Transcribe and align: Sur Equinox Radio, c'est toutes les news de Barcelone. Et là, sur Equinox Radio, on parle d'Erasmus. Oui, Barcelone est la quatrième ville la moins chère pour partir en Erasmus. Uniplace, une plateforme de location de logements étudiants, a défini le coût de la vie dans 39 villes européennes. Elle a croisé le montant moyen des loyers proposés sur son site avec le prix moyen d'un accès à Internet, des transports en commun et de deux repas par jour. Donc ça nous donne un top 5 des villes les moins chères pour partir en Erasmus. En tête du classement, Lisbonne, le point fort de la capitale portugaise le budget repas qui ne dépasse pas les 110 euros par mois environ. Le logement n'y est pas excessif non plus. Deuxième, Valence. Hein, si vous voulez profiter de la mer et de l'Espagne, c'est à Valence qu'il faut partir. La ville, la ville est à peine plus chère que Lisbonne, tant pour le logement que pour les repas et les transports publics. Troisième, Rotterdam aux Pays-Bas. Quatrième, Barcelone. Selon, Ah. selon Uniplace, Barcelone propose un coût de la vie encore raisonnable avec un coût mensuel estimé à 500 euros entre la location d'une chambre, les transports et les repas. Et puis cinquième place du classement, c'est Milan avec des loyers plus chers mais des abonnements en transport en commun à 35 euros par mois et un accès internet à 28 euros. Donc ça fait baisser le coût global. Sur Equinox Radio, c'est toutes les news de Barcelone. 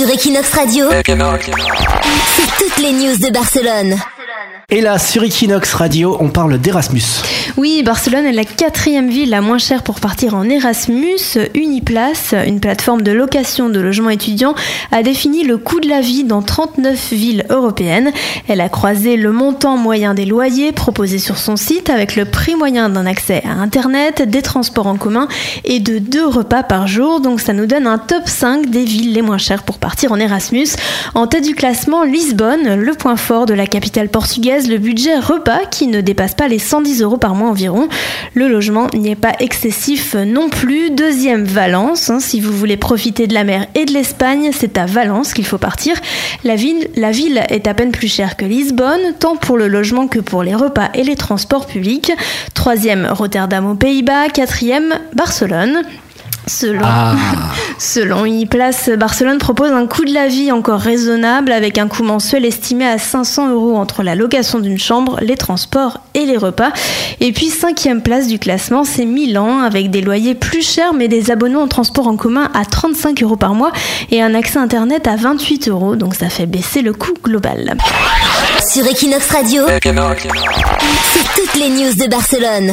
Sur 0.00 0.08
Equinox 0.08 0.54
Radio, 0.54 0.88
c'est 0.88 1.04
toutes 2.56 2.78
les 2.78 2.92
news 2.92 3.18
de 3.18 3.30
Barcelone. 3.30 3.96
Et 4.72 4.80
là, 4.80 5.00
sur 5.00 5.24
Equinox 5.24 5.74
Radio, 5.74 6.16
on 6.20 6.28
parle 6.28 6.56
d'Erasmus. 6.56 7.02
Oui, 7.56 7.82
Barcelone 7.82 8.24
est 8.24 8.32
la 8.32 8.44
quatrième 8.44 9.08
ville 9.08 9.30
la 9.30 9.40
moins 9.40 9.58
chère 9.58 9.82
pour 9.82 9.98
partir 9.98 10.36
en 10.36 10.48
Erasmus. 10.48 11.18
Uniplace, 11.54 12.36
une 12.46 12.60
plateforme 12.60 13.02
de 13.02 13.10
location 13.10 13.68
de 13.68 13.80
logements 13.80 14.10
étudiants, 14.10 14.54
a 14.92 15.02
défini 15.02 15.42
le 15.42 15.58
coût 15.58 15.80
de 15.80 15.88
la 15.88 16.00
vie 16.00 16.22
dans 16.22 16.40
39 16.40 17.12
villes 17.12 17.46
européennes. 17.50 18.12
Elle 18.46 18.60
a 18.60 18.68
croisé 18.68 19.16
le 19.16 19.32
montant 19.32 19.76
moyen 19.76 20.14
des 20.14 20.24
loyers 20.24 20.70
proposés 20.70 21.18
sur 21.18 21.36
son 21.36 21.56
site 21.56 21.90
avec 21.90 22.14
le 22.14 22.24
prix 22.24 22.54
moyen 22.54 22.88
d'un 22.88 23.06
accès 23.06 23.42
à 23.44 23.60
Internet, 23.60 24.22
des 24.22 24.42
transports 24.42 24.86
en 24.86 24.96
commun 24.96 25.26
et 25.64 25.80
de 25.80 25.98
deux 25.98 26.28
repas 26.28 26.62
par 26.62 26.86
jour. 26.86 27.20
Donc 27.20 27.40
ça 27.40 27.54
nous 27.54 27.66
donne 27.66 27.88
un 27.88 27.98
top 27.98 28.22
5 28.28 28.70
des 28.70 28.84
villes 28.84 29.14
les 29.14 29.22
moins 29.22 29.38
chères 29.38 29.64
pour 29.64 29.78
partir 29.78 30.12
en 30.12 30.16
Erasmus. 30.20 30.68
En 31.16 31.26
tête 31.26 31.44
du 31.44 31.56
classement, 31.56 32.04
Lisbonne, 32.04 32.76
le 32.76 32.94
point 32.94 33.16
fort 33.16 33.46
de 33.46 33.54
la 33.54 33.66
capitale 33.66 34.08
portugaise 34.08 34.59
le 34.68 34.78
budget 34.78 35.18
repas 35.18 35.60
qui 35.70 35.86
ne 35.86 36.00
dépasse 36.00 36.34
pas 36.34 36.48
les 36.48 36.58
110 36.58 37.02
euros 37.02 37.16
par 37.16 37.34
mois 37.34 37.50
environ. 37.50 37.88
Le 38.34 38.48
logement 38.48 38.88
n'y 38.94 39.10
est 39.10 39.16
pas 39.16 39.32
excessif 39.40 40.14
non 40.14 40.48
plus. 40.48 40.90
Deuxième, 40.90 41.44
Valence. 41.44 42.10
Hein, 42.10 42.20
si 42.20 42.40
vous 42.40 42.52
voulez 42.52 42.76
profiter 42.76 43.26
de 43.26 43.34
la 43.34 43.44
mer 43.44 43.66
et 43.74 43.84
de 43.84 43.92
l'Espagne, 43.92 44.50
c'est 44.52 44.78
à 44.78 44.86
Valence 44.86 45.32
qu'il 45.34 45.46
faut 45.46 45.58
partir. 45.58 45.94
La 46.44 46.56
ville, 46.56 46.88
la 46.96 47.10
ville 47.10 47.42
est 47.48 47.66
à 47.66 47.74
peine 47.74 47.92
plus 47.92 48.08
chère 48.08 48.36
que 48.36 48.44
Lisbonne, 48.44 49.14
tant 49.18 49.36
pour 49.36 49.56
le 49.56 49.68
logement 49.68 50.08
que 50.08 50.18
pour 50.20 50.42
les 50.42 50.54
repas 50.54 50.90
et 50.94 51.02
les 51.04 51.16
transports 51.16 51.66
publics. 51.66 52.12
Troisième, 52.54 53.06
Rotterdam 53.10 53.66
aux 53.66 53.74
Pays-Bas. 53.74 54.28
Quatrième, 54.32 54.94
Barcelone. 55.14 55.82
Selon, 56.46 56.80
Ah. 56.84 57.14
selon 57.80 58.26
Uniplace, 58.26 58.90
Barcelone 58.90 59.38
propose 59.38 59.72
un 59.72 59.86
coût 59.86 60.04
de 60.04 60.12
la 60.12 60.28
vie 60.28 60.52
encore 60.52 60.80
raisonnable 60.80 61.50
avec 61.50 61.78
un 61.78 61.88
coût 61.88 62.02
mensuel 62.02 62.44
estimé 62.44 62.86
à 62.86 62.98
500 62.98 63.50
euros 63.50 63.76
entre 63.76 64.02
la 64.02 64.14
location 64.14 64.60
d'une 64.60 64.78
chambre, 64.78 65.18
les 65.22 65.36
transports 65.36 65.98
et 66.14 66.26
les 66.26 66.36
repas. 66.36 66.72
Et 67.20 67.32
puis 67.32 67.48
cinquième 67.48 68.02
place 68.02 68.28
du 68.28 68.38
classement, 68.38 68.84
c'est 68.84 69.06
Milan 69.06 69.60
avec 69.60 69.90
des 69.90 70.02
loyers 70.02 70.34
plus 70.34 70.62
chers 70.62 70.92
mais 70.92 71.08
des 71.08 71.30
abonnements 71.30 71.62
en 71.62 71.68
transport 71.68 72.06
en 72.06 72.16
commun 72.16 72.50
à 72.54 72.64
35 72.64 73.22
euros 73.22 73.36
par 73.36 73.54
mois 73.54 73.72
et 74.10 74.22
un 74.22 74.34
accès 74.34 74.58
internet 74.58 75.08
à 75.08 75.16
28 75.16 75.68
euros. 75.68 75.96
Donc 75.96 76.14
ça 76.14 76.28
fait 76.28 76.46
baisser 76.46 76.82
le 76.82 76.92
coût 76.92 77.14
global. 77.24 77.76
Sur 78.70 78.86
Equinox 78.86 79.30
Radio, 79.30 79.64
c'est 79.66 79.80
toutes 81.34 81.54
les 81.56 81.70
news 81.70 81.94
de 81.94 82.10
Barcelone. 82.10 82.72